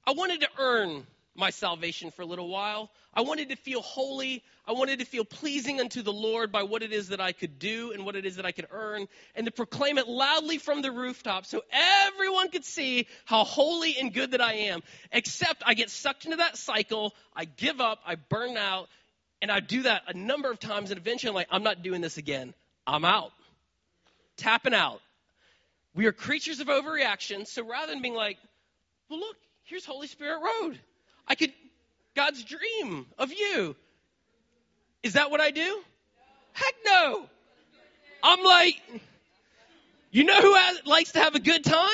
[0.05, 2.89] I wanted to earn my salvation for a little while.
[3.13, 4.43] I wanted to feel holy.
[4.67, 7.59] I wanted to feel pleasing unto the Lord by what it is that I could
[7.59, 10.81] do and what it is that I could earn, and to proclaim it loudly from
[10.81, 14.81] the rooftop so everyone could see how holy and good that I am.
[15.11, 18.89] Except I get sucked into that cycle, I give up, I burn out,
[19.41, 22.01] and I do that a number of times, and eventually I'm like, I'm not doing
[22.01, 22.53] this again.
[22.85, 23.31] I'm out.
[24.37, 25.01] Tapping out.
[25.93, 28.37] We are creatures of overreaction, so rather than being like,
[29.09, 30.79] well, look, here's Holy Spirit Road.
[31.27, 31.51] I could,
[32.15, 33.75] God's dream of you.
[35.03, 35.81] Is that what I do?
[36.53, 37.29] Heck no.
[38.23, 38.81] I'm like,
[40.11, 41.87] you know who has, likes to have a good time?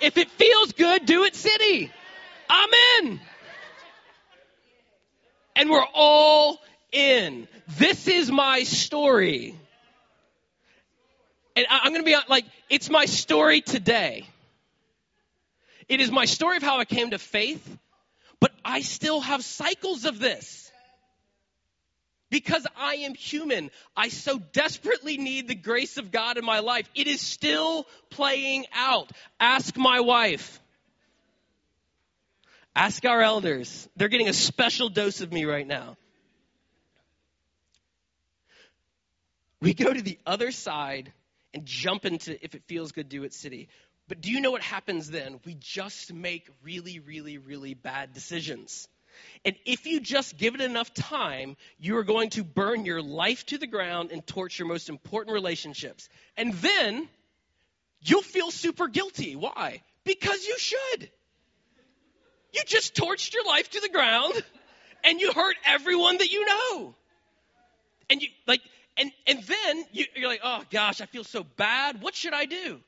[0.00, 1.90] If it feels good, do it city.
[2.50, 3.20] I'm in.
[5.56, 6.58] And we're all
[6.92, 7.48] in.
[7.78, 9.54] This is my story.
[11.56, 14.26] And I'm going to be like, it's my story today.
[15.88, 17.78] It is my story of how I came to faith,
[18.40, 20.70] but I still have cycles of this.
[22.28, 26.88] Because I am human, I so desperately need the grace of God in my life.
[26.94, 29.10] It is still playing out.
[29.38, 30.60] Ask my wife.
[32.74, 33.88] Ask our elders.
[33.96, 35.96] They're getting a special dose of me right now.
[39.60, 41.12] We go to the other side
[41.54, 43.68] and jump into if it feels good, do it city.
[44.08, 45.40] But do you know what happens then?
[45.44, 48.88] We just make really, really, really bad decisions.
[49.44, 53.46] And if you just give it enough time, you are going to burn your life
[53.46, 56.08] to the ground and torch your most important relationships.
[56.36, 57.08] And then
[58.00, 59.34] you'll feel super guilty.
[59.34, 59.82] Why?
[60.04, 61.10] Because you should.
[62.52, 64.34] You just torched your life to the ground
[65.04, 66.94] and you hurt everyone that you know.
[68.08, 68.60] And you like
[68.96, 72.00] and and then you, you're like, oh gosh, I feel so bad.
[72.00, 72.80] What should I do?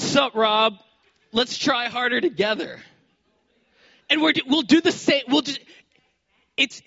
[0.00, 0.78] Sup, Rob?
[1.32, 2.80] Let's try harder together.
[4.08, 5.22] And we will do the same.
[5.28, 5.60] We'll just,
[6.56, 6.82] it's,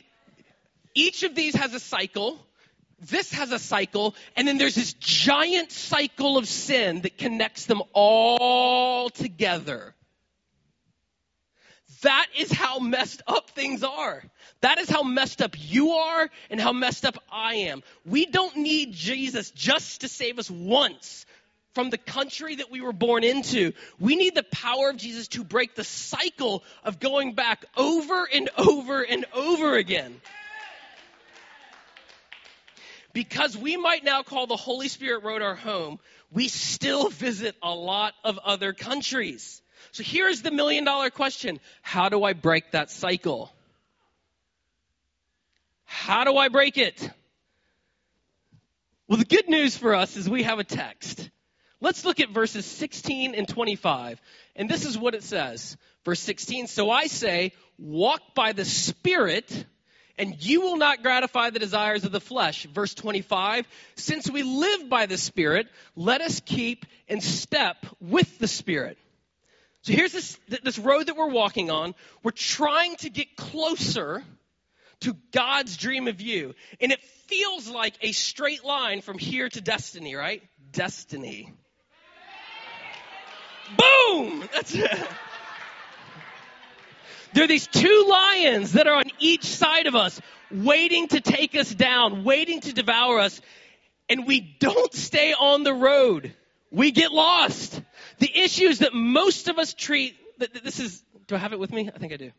[0.93, 2.45] each of these has a cycle.
[2.99, 4.15] This has a cycle.
[4.36, 9.93] And then there's this giant cycle of sin that connects them all together.
[12.02, 14.23] That is how messed up things are.
[14.60, 17.84] That is how messed up you are and how messed up I am.
[18.06, 21.26] We don't need Jesus just to save us once
[21.73, 23.73] from the country that we were born into.
[23.99, 28.49] We need the power of Jesus to break the cycle of going back over and
[28.57, 30.21] over and over again.
[33.13, 35.99] Because we might now call the Holy Spirit Road our home,
[36.31, 39.62] we still visit a lot of other countries.
[39.91, 43.53] So here's the million dollar question How do I break that cycle?
[45.86, 47.07] How do I break it?
[49.07, 51.29] Well, the good news for us is we have a text.
[51.84, 54.22] Let's look at verses 16 and 25.
[54.56, 55.76] And this is what it says.
[56.06, 59.65] Verse 16 So I say, walk by the Spirit,
[60.17, 62.65] and you will not gratify the desires of the flesh.
[62.67, 65.67] Verse 25 Since we live by the Spirit,
[65.98, 68.98] let us keep in step with the Spirit.
[69.81, 71.96] So here's this, this road that we're walking on.
[72.23, 74.23] We're trying to get closer
[75.02, 76.56] to God's dream of you.
[76.79, 80.42] And it feels like a straight line from here to destiny, right?
[80.71, 81.52] Destiny.
[83.77, 84.47] Boom!
[84.53, 85.07] That's it.
[87.33, 91.55] There are these two lions that are on each side of us, waiting to take
[91.55, 93.41] us down, waiting to devour us,
[94.07, 96.33] and we don't stay on the road.
[96.71, 97.81] We get lost.
[98.19, 101.71] The issue is that most of us treat, this is, do I have it with
[101.71, 101.89] me?
[101.93, 102.31] I think I do.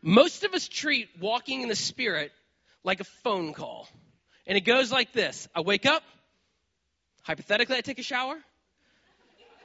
[0.00, 2.32] Most of us treat walking in the Spirit
[2.84, 3.88] like a phone call.
[4.46, 6.02] And it goes like this I wake up,
[7.22, 8.36] hypothetically, I take a shower,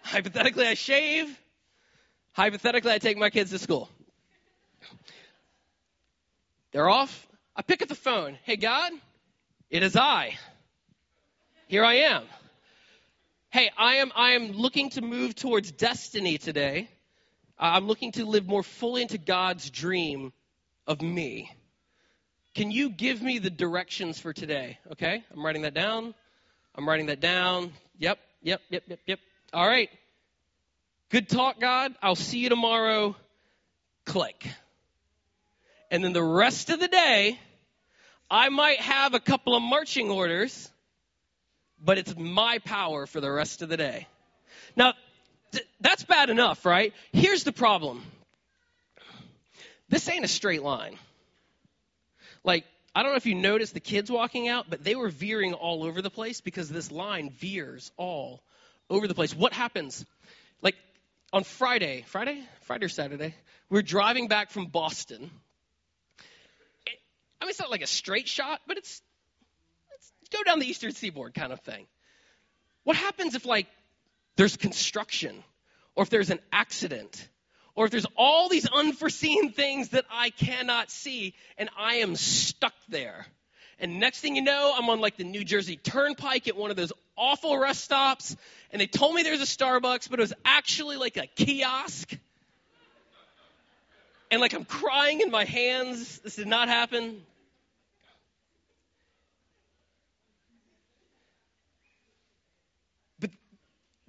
[0.08, 1.38] hypothetically, I shave,
[2.32, 3.90] hypothetically, I take my kids to school.
[6.72, 7.28] They're off.
[7.56, 8.38] I pick up the phone.
[8.44, 8.92] Hey, God,
[9.70, 10.38] it is I.
[11.68, 12.24] Here I am.
[13.50, 16.90] Hey, I am, I am looking to move towards destiny today.
[17.58, 20.32] I'm looking to live more fully into God's dream
[20.86, 21.52] of me.
[22.56, 24.80] Can you give me the directions for today?
[24.92, 26.14] Okay, I'm writing that down.
[26.76, 27.74] I'm writing that down.
[27.98, 29.20] Yep, yep, yep, yep, yep.
[29.54, 29.90] All right.
[31.10, 31.96] Good talk, God.
[32.02, 33.16] I'll see you tomorrow.
[34.06, 34.46] Click.
[35.90, 37.40] And then the rest of the day,
[38.30, 40.70] I might have a couple of marching orders,
[41.82, 44.08] but it's my power for the rest of the day.
[44.76, 44.94] Now,
[45.54, 46.94] th- that's bad enough, right?
[47.14, 48.04] Here's the problem
[49.88, 50.98] this ain't a straight line.
[52.44, 55.54] Like, I don't know if you noticed the kids walking out, but they were veering
[55.54, 58.42] all over the place because this line veers all
[58.90, 59.36] over the place.
[59.36, 60.06] What happens?
[60.62, 60.76] Like
[61.34, 63.36] on Friday, Friday, Friday or Saturday,
[63.70, 65.30] we are driving back from Boston.
[67.40, 69.02] I mean, it's not like a straight shot, but it's,
[69.96, 71.86] it's go down the eastern seaboard kind of thing.
[72.84, 73.68] What happens if like
[74.38, 75.44] there's construction,
[75.96, 77.28] or if there's an accident,
[77.76, 82.74] or if there's all these unforeseen things that I cannot see and I am stuck
[82.90, 83.26] there.
[83.80, 86.78] And next thing you know, I'm on like the New Jersey Turnpike at one of
[86.78, 88.36] those awful rest stops,
[88.72, 92.16] and they told me there's a Starbucks, but it was actually like a kiosk.
[94.30, 96.20] And like I'm crying in my hands.
[96.20, 97.22] This did not happen.
[103.20, 103.32] But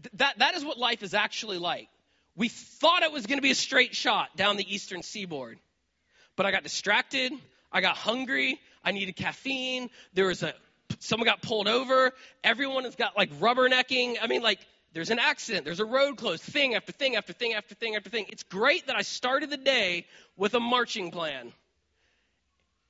[0.03, 1.89] th- that, that is what life is actually like.
[2.35, 5.59] We thought it was going to be a straight shot down the eastern seaboard.
[6.37, 7.33] But I got distracted.
[7.73, 8.61] I got hungry.
[8.85, 9.91] I needed caffeine.
[10.15, 10.55] There was a,
[10.99, 12.13] someone got pulled over.
[12.43, 14.17] Everyone has got like rubbernecking.
[14.21, 14.61] I mean, like,
[14.93, 15.65] there's an accident.
[15.65, 16.43] There's a road closed.
[16.43, 18.27] Thing after thing after thing after thing after thing.
[18.29, 21.53] It's great that I started the day with a marching plan.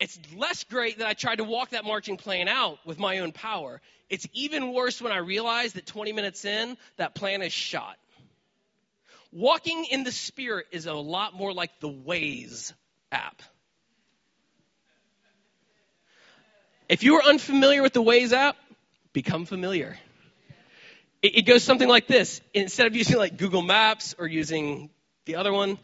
[0.00, 3.32] It's less great that I tried to walk that marching plan out with my own
[3.32, 3.80] power.
[4.08, 7.96] It's even worse when I realize that 20 minutes in, that plan is shot.
[9.32, 12.72] Walking in the Spirit is a lot more like the Waze
[13.10, 13.42] app.
[16.88, 18.56] If you are unfamiliar with the Waze app,
[19.12, 19.98] become familiar.
[21.20, 22.40] It, it, goes something like this.
[22.54, 24.88] Instead of using like Google Maps or using
[25.26, 25.78] the other one,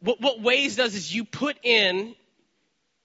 [0.00, 2.16] what, what Waze does is you put in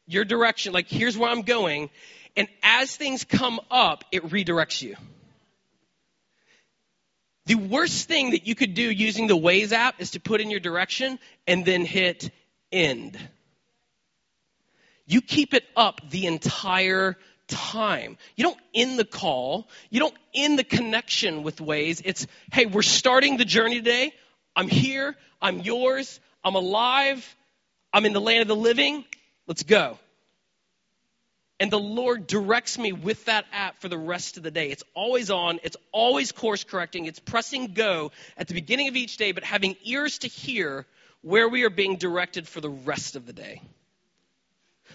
[0.07, 1.89] your direction, like here's where I'm going,
[2.35, 4.95] and as things come up, it redirects you.
[7.45, 10.49] The worst thing that you could do using the Waze app is to put in
[10.49, 12.31] your direction and then hit
[12.71, 13.17] end.
[15.11, 17.17] You keep it up the entire
[17.49, 18.17] time.
[18.37, 19.67] You don't end the call.
[19.89, 22.01] You don't end the connection with Waze.
[22.05, 24.13] It's, hey, we're starting the journey today.
[24.55, 25.17] I'm here.
[25.41, 26.21] I'm yours.
[26.45, 27.35] I'm alive.
[27.91, 29.03] I'm in the land of the living.
[29.47, 29.99] Let's go.
[31.59, 34.69] And the Lord directs me with that app for the rest of the day.
[34.69, 39.17] It's always on, it's always course correcting, it's pressing go at the beginning of each
[39.17, 40.85] day, but having ears to hear
[41.21, 43.61] where we are being directed for the rest of the day.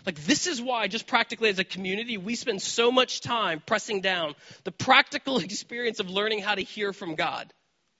[0.04, 4.00] Like, this is why, just practically as a community, we spend so much time pressing
[4.00, 4.34] down
[4.64, 7.52] the practical experience of learning how to hear from God.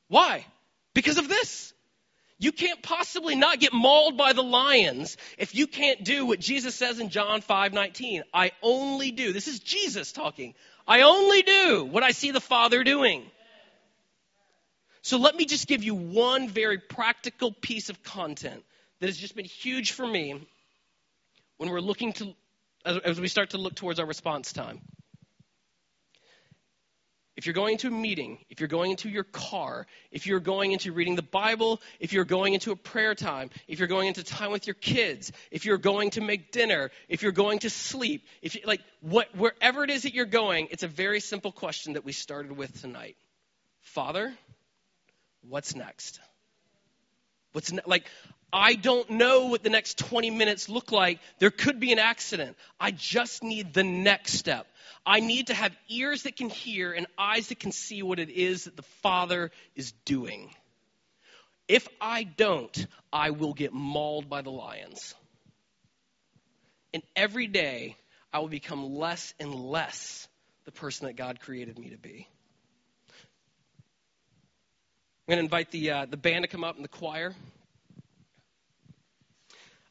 [0.08, 0.44] Why?
[0.94, 1.72] Because of this.
[2.38, 6.74] You can't possibly not get mauled by the lions if you can't do what Jesus
[6.74, 8.24] says in John 5:19.
[8.32, 9.32] I only do.
[9.32, 10.54] This is Jesus talking.
[10.86, 13.24] I only do what I see the Father doing.
[15.00, 18.64] So let me just give you one very practical piece of content
[19.00, 20.46] that has just been huge for me
[21.58, 22.34] when we're looking to
[22.84, 24.80] as we start to look towards our response time.
[27.36, 30.72] If you're going into a meeting, if you're going into your car, if you're going
[30.72, 34.24] into reading the Bible, if you're going into a prayer time, if you're going into
[34.24, 38.26] time with your kids, if you're going to make dinner, if you're going to sleep,
[38.40, 41.92] if you, like what, wherever it is that you're going, it's a very simple question
[41.92, 43.16] that we started with tonight.
[43.80, 44.32] Father,
[45.42, 46.20] what's next?
[47.56, 48.04] What's like
[48.52, 51.20] I don't know what the next 20 minutes look like.
[51.38, 52.54] There could be an accident.
[52.78, 54.66] I just need the next step.
[55.06, 58.28] I need to have ears that can hear and eyes that can see what it
[58.28, 60.50] is that the Father is doing.
[61.66, 65.14] If I don't, I will get mauled by the lions.
[66.92, 67.96] And every day,
[68.34, 70.28] I will become less and less
[70.66, 72.28] the person that God created me to be.
[75.28, 77.34] I'm going to invite the, uh, the band to come up and the choir.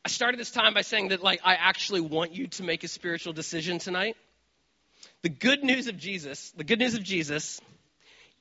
[0.06, 2.88] I started this time by saying that, like, I actually want you to make a
[2.88, 4.16] spiritual decision tonight.
[5.24, 7.60] The good news of Jesus, the good news of Jesus,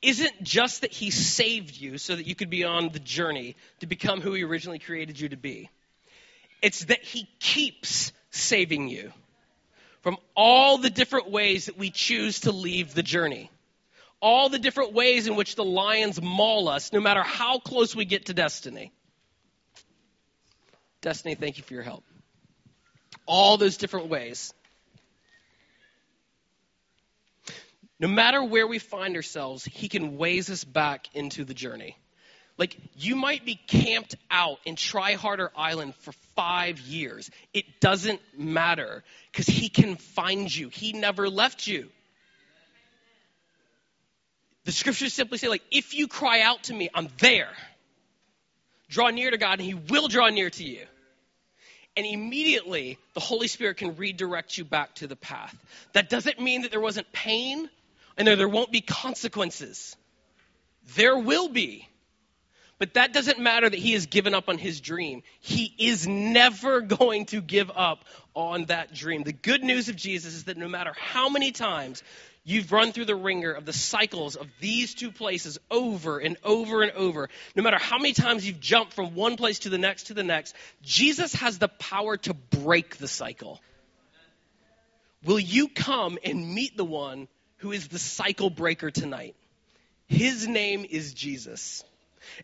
[0.03, 3.89] isn't just that he saved you so that you could be on the journey to
[3.89, 5.71] become who he originally created you to be.
[6.63, 9.13] It's that he keeps saving you
[10.03, 13.51] from all the different ways that we choose to leave the journey.
[14.25, 18.07] All the different ways in which the lions maul us, no matter how close we
[18.07, 18.91] get to destiny.
[21.03, 22.05] Destiny, thank you for your help.
[23.27, 24.55] All those different ways.
[28.01, 31.99] No matter where we find ourselves, He can waze us back into the journey.
[32.57, 37.31] Like, you might be camped out in Try Harder Island for five years.
[37.53, 40.71] It doesn't matter because He can find you.
[40.71, 41.91] He never left you.
[44.65, 47.51] The scriptures simply say, like, if you cry out to me, I'm there.
[48.89, 50.87] Draw near to God, and He will draw near to you
[51.97, 55.55] and immediately the Holy Spirit can redirect you back to the path.
[55.93, 57.69] That doesn't mean that there wasn't pain
[58.17, 59.97] and that there won't be consequences.
[60.97, 61.89] There will be.
[62.79, 65.23] But that doesn't matter that he has given up on his dream.
[65.41, 68.05] He is never going to give up
[68.35, 69.23] on that dream.
[69.23, 72.03] The good news of Jesus is that no matter how many times
[72.47, 76.83] You've run through the wringer of the cycles of these two places over and over
[76.83, 77.31] and over.
[77.57, 80.23] No matter how many times you've jumped from one place to the next to the
[80.23, 83.63] next, Jesus has the power to break the cycle.
[85.25, 87.29] Will you come and meet the one
[87.59, 89.35] who is the cycle breaker tonight?
[90.07, 91.83] His name is Jesus.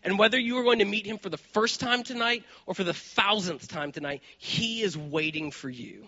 [0.03, 2.83] And whether you are going to meet him for the first time tonight or for
[2.83, 6.07] the thousandth time tonight, he is waiting for you.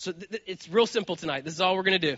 [0.00, 1.44] So th- th- it's real simple tonight.
[1.44, 2.16] This is all we're going to do.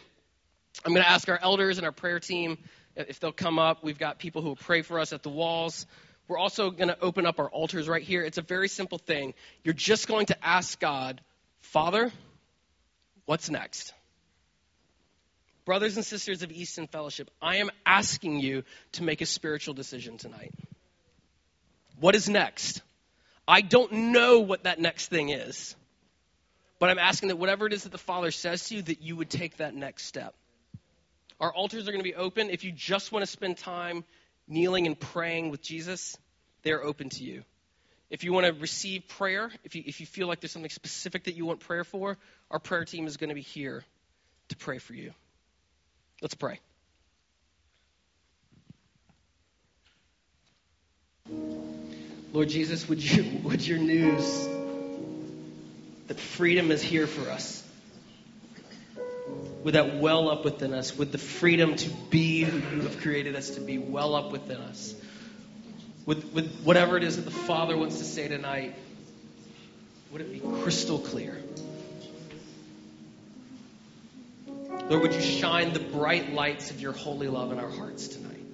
[0.85, 2.59] I'm going to ask our elders and our prayer team
[2.95, 3.83] if they'll come up.
[3.83, 5.85] We've got people who will pray for us at the walls.
[6.29, 8.23] We're also going to open up our altars right here.
[8.23, 9.35] It's a very simple thing.
[9.65, 11.21] You're just going to ask God,
[11.61, 12.13] Father,
[13.25, 13.93] what's next?
[15.65, 18.63] Brothers and sisters of Easton Fellowship, I am asking you
[18.93, 20.55] to make a spiritual decision tonight.
[21.99, 22.81] What is next?
[23.49, 25.75] I don't know what that next thing is.
[26.83, 29.15] But I'm asking that whatever it is that the Father says to you, that you
[29.15, 30.35] would take that next step.
[31.39, 32.51] Our altars are going to be open.
[32.51, 34.03] If you just want to spend time
[34.49, 36.19] kneeling and praying with Jesus,
[36.65, 37.45] they're open to you.
[38.11, 41.23] If you want to receive prayer, if you, if you feel like there's something specific
[41.27, 42.19] that you want prayer for,
[42.51, 43.85] our prayer team is going to be here
[44.49, 45.13] to pray for you.
[46.21, 46.59] Let's pray.
[52.33, 54.49] Lord Jesus, would, you, would your news
[56.13, 57.67] that freedom is here for us.
[59.65, 60.95] Would that well up within us?
[60.99, 64.59] Would the freedom to be who you have created us to be well up within
[64.59, 64.95] us?
[66.05, 68.75] With, with whatever it is that the Father wants to say tonight,
[70.11, 71.43] would it be crystal clear?
[74.91, 78.45] Lord, would you shine the bright lights of your holy love in our hearts tonight?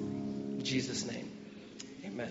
[0.00, 1.32] In Jesus' name,
[2.04, 2.30] amen.